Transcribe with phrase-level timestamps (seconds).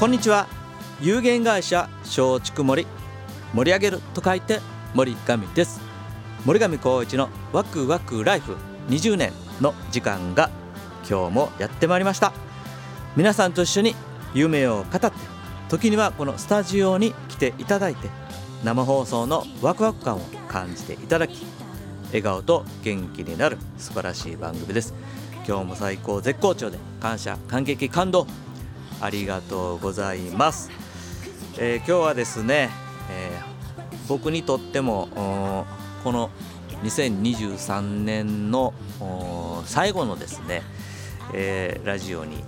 [0.00, 0.48] こんにちは。
[1.00, 2.84] 有限会社松竹森。
[3.54, 4.58] 盛り上げると書いて
[4.92, 5.80] 森上です。
[6.44, 8.56] 森上光一のワクワクライフ。
[8.88, 10.50] 20年の時間が
[11.08, 12.32] 今日もやってまいりました。
[13.16, 13.94] 皆さんと一緒に
[14.34, 15.12] 夢を語って
[15.68, 18.08] 時にはこのスタジオに来ていただいて
[18.64, 21.46] 生放送のワクワク感を感じていただき
[22.08, 24.92] 笑顔と元気になる素晴らしい番組です。
[25.46, 28.26] 今日も最高絶好調で感謝感激感動
[29.00, 30.70] ありがとうございます、
[31.58, 32.70] えー、今日はですね、
[33.10, 35.08] えー、僕にとっても
[36.02, 36.30] この
[36.82, 38.74] 2023年の
[39.64, 40.62] 最後のですね、
[41.32, 42.42] えー、ラジオに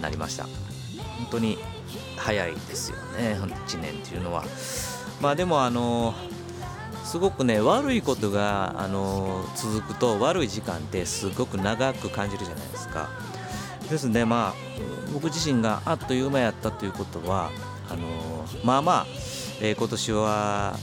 [0.00, 0.44] なりました。
[0.44, 0.52] 本
[1.30, 1.58] 当に
[2.16, 4.44] 早いですよね1年っていうのは。
[5.20, 6.14] まあでもあの
[7.04, 13.08] すごくね悪いことがあの続くと悪い時間ってすごく長く感じるじゃないですか。
[13.92, 14.24] ですね。
[14.24, 14.54] まあ
[15.12, 17.50] 僕自身があっという間やったということは
[17.88, 18.08] あの
[18.64, 19.06] まあまあ、
[19.60, 20.76] えー、今年は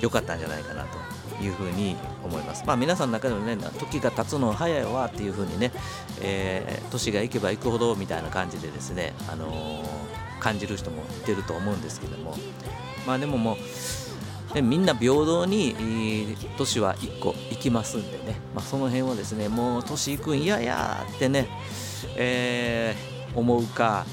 [0.00, 2.64] 良かったんじゃないかなというふうに思います。
[2.66, 5.72] まあ皆さんの中でもね時が経つの早いわっていうふうにね、
[6.20, 9.82] えー、年がいけばいくほどみたいな感じでですね、あの、
[10.40, 12.36] 感じる人もいてると思うんですけども。
[13.06, 13.56] まあでもも
[14.52, 21.48] う、ね、みんな平等に年は1個いきますんでね、まあ、その辺はですねもう年いくんややってね
[22.16, 24.06] えー、思うか、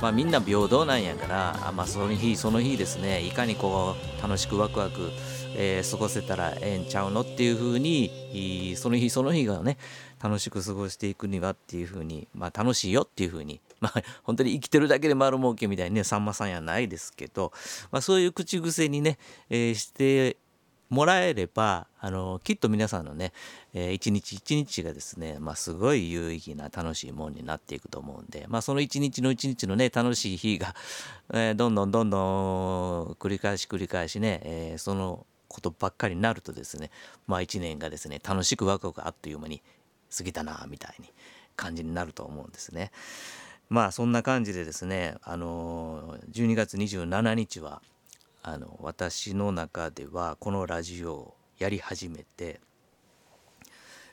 [0.00, 3.22] まあ、みんな平等なんやから、まあ、その日その日ですね。
[3.26, 5.10] いかにこう楽しくワクワク、
[5.56, 9.76] えー、過ごせたらええんちゃうのっていうふうにその日その日がね
[10.22, 17.52] 楽しく過ごしていくにはっていうふうに、まあ、楽しいよっていうふうに、まあ、本当に生きてるだけで丸儲けみたいにねさんまさんやないですけど、
[17.90, 19.18] まあ、そういう口癖にね、
[19.50, 20.36] えー、して
[20.90, 23.32] もらえればあのきっと皆さんのね、
[23.74, 30.74] え、一日一日がですね、まあ、すごい有意義な楽しいもんになっていくと思うんで、まあ、その一日の一日のね楽しい日が、
[31.32, 32.18] えー、どんどんどんど
[33.10, 36.90] ん繰り返し繰り返しね、えー、そのことばっかりになるとですね
[37.26, 39.62] まあ一年がですね楽しくワクワクあっという間に
[40.16, 41.12] 過ぎたなみたいに
[41.56, 42.92] 感じになると思うんですね。
[43.68, 47.82] まあそんな感じでですねあの12月27日は
[48.42, 52.60] あの私の中ではこのラジオをやり始めて、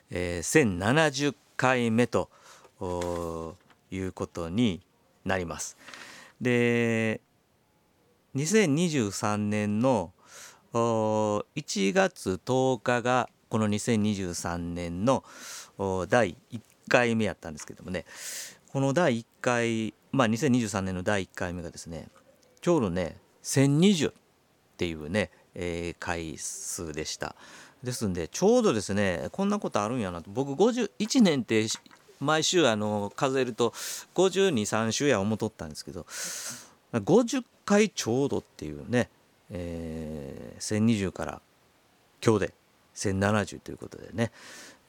[0.10, 2.30] えー、1070回目と
[3.92, 4.82] いうことに
[5.24, 5.78] なります。
[6.42, 7.22] で
[8.36, 10.12] 2023年の
[10.74, 15.24] 1月10日がこの2023年の
[16.10, 18.06] 第1回目やったんですけどもね
[18.74, 22.10] この第1回まあ2023年の第1回目がですね
[22.60, 24.14] ちょうどね1020っ
[24.78, 27.36] ていうね、えー、回数でした。
[27.84, 30.30] ですんでちょうどですねこんなことあるんやなと。
[30.32, 31.66] 僕51年って
[32.20, 33.72] 毎週あの数えると
[34.16, 36.06] 523週や思っとったんですけど
[36.94, 39.10] 50回ちょうどっていうね、
[39.52, 41.42] えー、1020から
[42.26, 42.54] 今日で
[42.96, 44.32] 1070ということでね、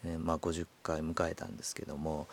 [0.05, 2.29] えー、まあ、50回迎えたんですけども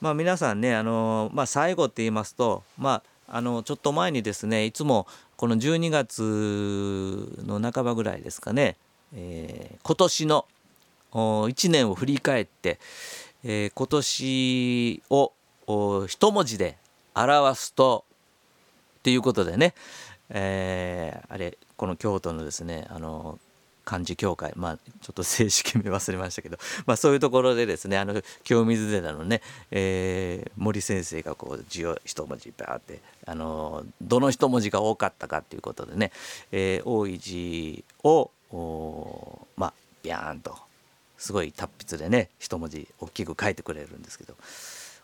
[0.00, 5.06] まあ皆さんねあの、まあ、最後って言いますとまああのちょっと前にですねいつも
[5.36, 8.76] この12月の半ばぐらいですかね、
[9.14, 10.46] えー、今年の
[11.12, 12.78] 1年を振り返って、
[13.44, 15.32] えー、今年を
[16.06, 16.76] 一文字で
[17.14, 18.04] 表すと
[18.98, 19.74] っていうことでね、
[20.30, 23.38] えー、あれこの京都のですねあの
[23.88, 24.52] 漢字協会。
[24.54, 29.40] まあちょっと正式名忘れましたけど、 まあ、そういうところでですねあの清水寺のね、
[29.70, 36.12] えー、森先生がこう字を一文字バーってあのどの一文字が多かったかっていうことでね、
[36.52, 38.30] えー、多い字を
[39.56, 39.72] まあ
[40.02, 40.58] ビャーンと
[41.16, 44.36] すごい達筆でね一文字大きく書いてくれるんですけど。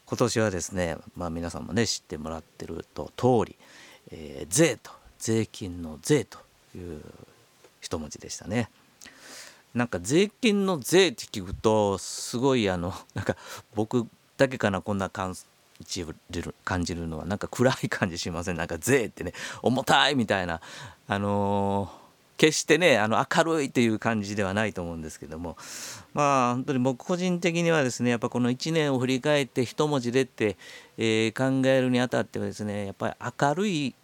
[0.07, 3.57] 今年はですね、まあ、皆さんもね知ってもらってると通り、
[4.11, 6.39] えー、税と税金の税と
[6.77, 7.01] いう
[7.85, 8.71] 一文字でしたね。
[9.75, 13.37] なんか税金の税って聞くとすごいあの なんか
[13.75, 15.37] 僕だけかなこんな感
[15.85, 17.27] じる感じるのは。
[17.27, 18.57] なんか暗い感じしません？
[18.57, 20.61] なんか税ってね重たいみたいな。
[21.07, 22.05] あのー
[22.37, 25.57] 決してねあの明るいという感じではないと思うんですけども。
[26.15, 30.57] まあ本当に僕個人的にはですねやっぱこの1年を振り返って一文字でって、
[30.99, 33.95] えー、考えるにあたってはですねやっぱり明るい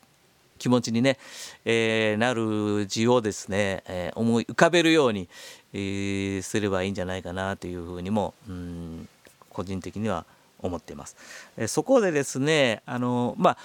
[0.61, 1.19] 気持ちにね、
[1.65, 5.29] えー、なる字をですね、えー、思い浮かべるように、
[5.73, 9.09] えー、すればいいんじゃないかなというふうにもうん
[9.49, 10.25] 個人的には
[10.61, 11.17] 思っています。
[11.57, 13.59] えそこでですねあのまあ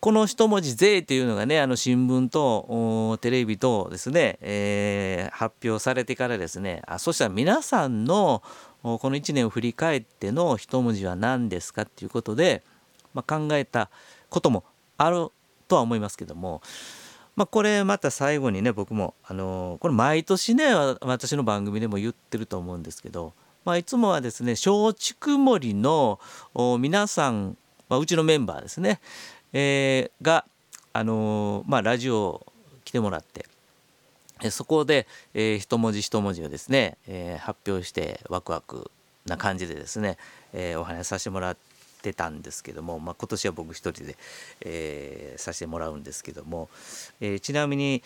[0.00, 8.42] この一文字「税」というのがねあの新聞とテレビとですね、えー、発表されてからですねあそしたら皆さんの
[8.82, 12.62] この1年を振り返っての一文字は何ですかっていうことで、
[13.12, 13.90] まあ、考えた
[14.30, 14.64] ことも
[14.96, 15.28] ある
[15.70, 16.60] とは思いますけども、
[17.36, 20.64] まあ、これまた最後にね僕もあのこれ毎年ね
[21.00, 23.32] 私の番組でも言ってると思うんですけど、
[23.64, 26.18] まあ、いつもはですね松竹森の
[26.80, 27.56] 皆さん、
[27.88, 29.00] まあ、うちのメンバーですね、
[29.52, 30.44] えー、が
[30.92, 32.44] あのまあ、ラジオ
[32.84, 33.46] 来てもらって
[34.50, 38.90] そこで、えー、一文字一文字をですね、えー、発表してワクワク
[39.24, 40.16] な感じでですね、
[40.52, 41.56] えー、お話しさせてもらっ
[42.00, 44.16] ってたんですけども、まあ、今年は僕一人で、
[44.62, 46.68] えー、させてもらうんですけども、
[47.20, 48.02] えー、ちなみに、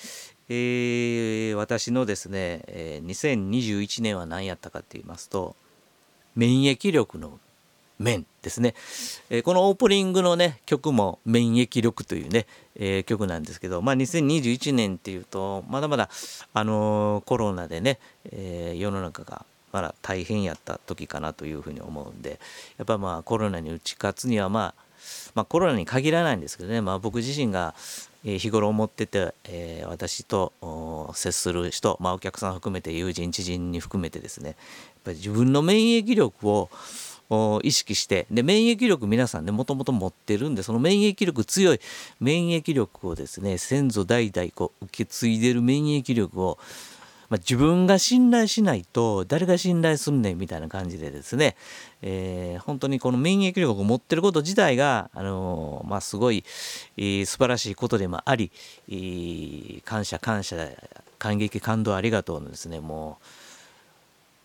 [0.49, 5.56] えー、私のですね、えー、2021年は何やったかって言いますと
[6.35, 7.38] 免疫力の
[8.00, 8.75] 面ですね、
[9.31, 16.11] えー、このオープニングのね曲も「免疫力」というね、えー、曲なんですけど、まあ、2021年っていうとまだまだ、
[16.52, 18.00] あのー、コロナでね、
[18.32, 22.38] え世の中がまだ大変やった時かなというふうに思うんで
[22.79, 24.85] やっぱまあコロナに打ち勝つにはまあ
[25.35, 27.75] まあ、コロナに限らないんですけどね、まあ、僕自身が
[28.23, 34.50] 日頃思ってて、えー、私と接する人、まあ、お客さん含めて友人知人に含めてですね。
[34.50, 34.56] やっ
[35.05, 36.70] ぱり自分の免疫力を
[37.62, 41.81] 意識してで免疫力皆さんねもともと持ってるんでその免疫力強い
[42.20, 46.59] 免疫力をですね先祖代々こう受け継いでる免疫力を、
[47.29, 51.56] まあ、自分が信頼しないと誰が信頼すんねんみたいな感じでですね、
[52.03, 56.44] えー、本当にこの免疫力を持ってること自体が、あのー、まあ、すごい、
[56.97, 58.50] えー、素晴らしいことでもあり、
[58.88, 60.71] えー、感謝感謝
[61.19, 63.25] 感激感動ありがとうのですねもう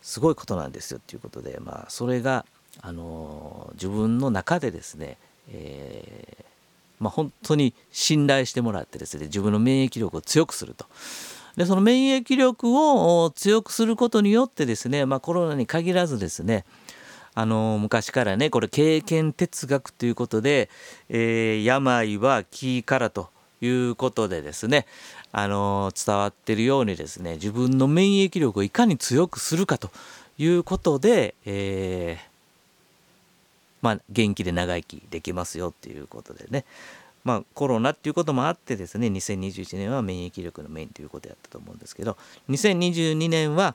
[0.02, 2.46] すごいことなんですよっていうことでまあそれが
[2.80, 5.18] あの自分の中でですね、
[5.52, 6.44] えー、
[6.98, 10.86] まあ、本当に信頼してもらってですね自分の免疫力を強くすると。
[11.56, 16.64] でその免疫力を強くすることによってですね、まあ、コロナに限らずですね
[17.34, 20.68] あの昔からねこれ経験哲学ということで、
[21.08, 23.28] えー、病は気からと
[23.60, 24.86] いうことでですね
[25.32, 29.90] あの伝わってるようにですね自分の免疫力をいかに強くするかと
[30.38, 32.30] いうことで、えー
[33.82, 36.64] まあ、元気で長生きできますよっていうことでね、
[37.24, 42.16] まあ、コロナっていうこともあってですね2021年は免疫力のメインということやったと思うんですけど
[42.48, 43.74] 2022年は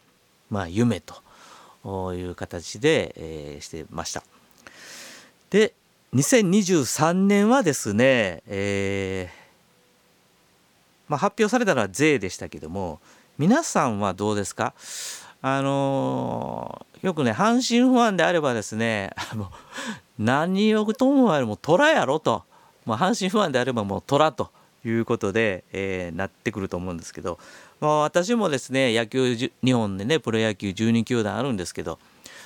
[0.49, 4.23] まあ夢という形で、えー、してました。
[5.51, 5.73] で
[6.13, 9.45] 2023年はですね、えー
[11.07, 12.99] まあ、発表されたのは税でしたけども
[13.37, 14.73] 皆さんはどうですか？
[15.41, 19.11] あのー、よくね阪神ファンであればですね
[20.17, 22.43] 何をともあれも虎やろと、
[22.85, 24.51] まあ、阪神ファンであればもう虎と
[24.85, 27.39] いうことで、えー、なってくると思うんですけど、
[27.79, 31.99] まあ、私もですね野球日本でねプロ野球12球団あるんですけど、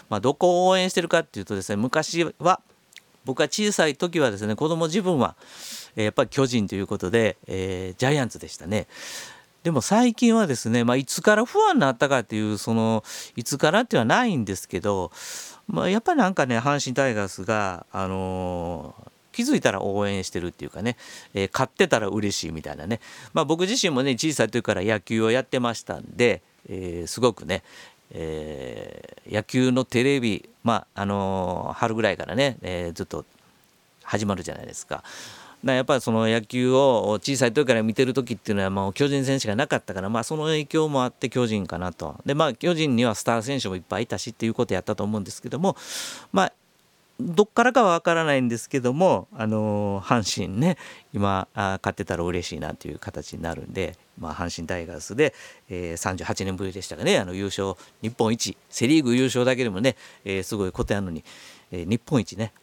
[0.10, 2.62] まあ、どこを応援してるかっていうとですね昔は
[3.26, 5.36] 僕は小さい時はですね子供自分は、
[5.96, 8.88] えー、やっぱり巨人ということで、えー、ジャイアンツでしたね。
[9.64, 13.04] でも最近はですね、まあ、いつから不安になったかっていうその
[13.36, 15.12] いつからっていうのはないんですけど、
[15.68, 20.98] まあ、やっぱりなんかね阪神タイガースが、あのー、気づいたら応援してるっていうかね、
[21.34, 23.00] えー、勝ってたら嬉しいみたいなね、
[23.34, 27.64] まあ、僕自身もね小さい時から野球をやってましたんで、えー、すごくね、
[28.12, 33.26] えー、野球のテレビ、まああの春ぐらいからね、えずっと
[34.04, 35.04] 始まるじゃないですか。
[35.64, 45.76] だやっぱりその野球を小さい時から見てる時っていうのはもう巨人選手がなかったから、まあ、その影響もあって巨人かなとでまあ巨人にはスター選手もいっぱいいたしっていうことやったと思うんですけども
[46.32, 46.54] まあ
[47.20, 50.78] どっからかは分からないんですけども、あの、阪神ね
[51.14, 55.34] 今あ勝ってたら嬉しいなという形になるんで、まあ、阪神タイガースで、
[55.70, 59.96] えー、38年ぶりでしたかねあの優勝日本一セ・リーグ優勝だけでもね、
[60.26, 61.24] えー、すごいことやのに、
[61.72, 62.54] えー、日本一ね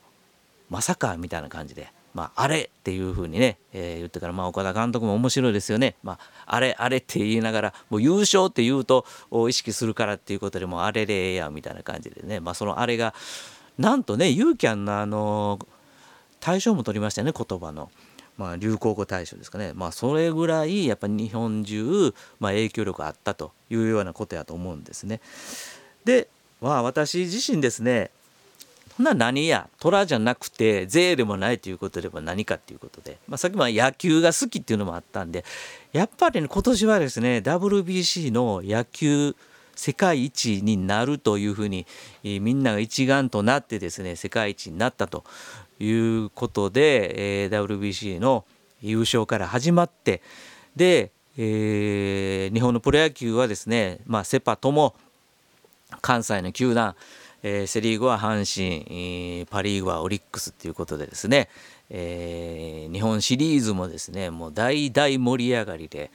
[0.70, 9.04] まさかみたいな感じでまあ、あれっていうふうにね、えー、言ってから、まあ、岡田監督も面白いですよね、まあ、あれあれって言いながらもう優勝って言うと
[9.50, 13.12] 意識するからっていうことでもうあれでええやみたいな感じでね、まあ、そのあれが
[13.78, 15.58] なんとねユーキャンのあの
[16.40, 17.90] 大賞も取りましたよね言葉の。
[18.36, 25.22] まあ、流行語大賞ですかね、まあ、それぐらいやっぱ日本中、まあ、影響力あったというようなことやと思うんですね。
[26.04, 26.28] で、
[26.60, 28.10] まあ、私自身ですね
[28.96, 35.44] ほな何や虎じゃなくて税でもないということでは何かっていうことで、まあ、さっきも野球が好きっていうのもあったんで
[35.92, 39.34] やっぱりね今年はですね WBC の野球
[39.76, 41.86] 世界一になるというふうに、
[42.24, 45.24] みんなが一丸となってですね世界一になったと
[45.78, 48.44] いうことで、えー、WBC の
[48.82, 50.22] 優勝から始まって
[50.74, 54.94] で、えー、日本のプロ野球はですね、まあ、セ・パとも
[56.00, 56.96] 関西の球団
[57.48, 61.48] えー、セ・リーグは阪神、パ・リーグはオリックスということでですね、
[61.90, 66.10] えー、日本シリーズもですねもう大大盛り上がりで、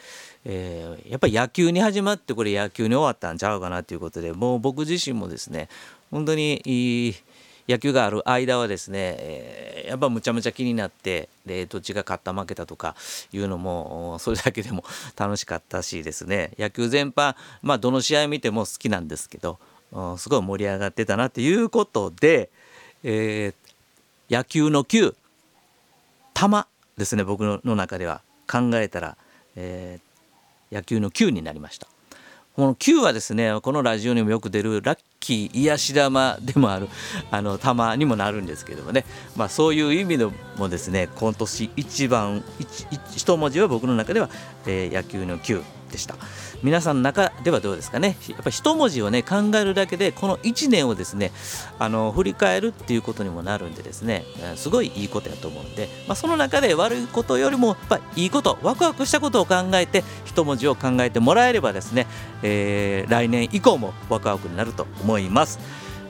[0.45, 5.69] えー、やっぱり野球に始まってこれ野球に終わったんちゃうかなということでもう僕自身もですね
[6.09, 7.15] 本当にいい
[7.69, 12.95] 野球がある間はですね、えー、やっぱむちゃむちゃ気になってでどっちが勝った負けたとか
[13.31, 14.83] いうのもそれだけでも
[15.15, 16.51] 楽しかったしですね。
[16.57, 19.59] 野球全般まあどの試合見ても好きなんですけど
[20.17, 22.49] すごい盛り上がってたなということで、
[23.03, 25.15] えー、野球の球
[26.41, 26.65] 玉
[26.97, 28.21] ですね僕の中では。
[28.49, 29.15] 考えたら、
[29.55, 31.87] えー、野球の球になりました。
[32.55, 36.89] この9はですねこのラジオにもよく出るラッキー癒し玉でもある
[37.29, 39.05] あの玉にもなるんですけどもね、
[39.37, 42.43] まあ、そういう意味でもですね今年一番
[43.15, 44.29] 一文字は僕の中では、
[44.65, 46.15] えー、野球の9でした。
[46.63, 48.17] 皆さんの中ではどうですかね？
[48.29, 51.31] やっぱり一文字をね考えるだけでこの1年をですね
[51.79, 54.23] あの振り返るっていうことにもなるんでですね
[54.55, 62.07] すごいいいことやと思うんで、まあ、その中で悪いことよりもやっぱいいことワクワクしたことを考えて一文字を考えてもらえればですね、
[62.43, 65.59] えー、来年以降もワクワクになると思います。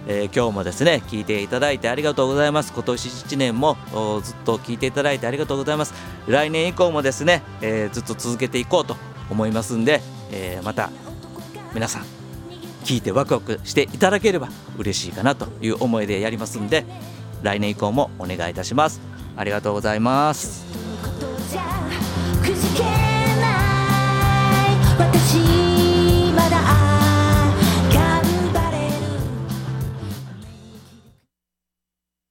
[0.08, 3.78] えー、今日もですね聞いていただいてありがとうございます今年1年も
[4.24, 5.94] ずっと聞いていただいてありがとうございます
[6.28, 8.96] 来年以降もですね、えー、ずっと続けていこうと
[9.32, 10.92] 思いますんで、えー、また
[11.74, 12.06] 皆さん
[12.84, 16.86] 聞いてワクワクしていただければ嬉しいかなという思いでやりますんで
[17.42, 19.02] 来年以降もお願いいたします。
[19.36, 20.66] ありがとうございます。
[25.00, 25.71] 私